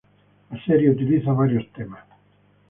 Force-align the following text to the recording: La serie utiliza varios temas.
La 0.49 0.59
serie 0.65 0.89
utiliza 0.89 1.31
varios 1.31 1.71
temas. 1.73 2.03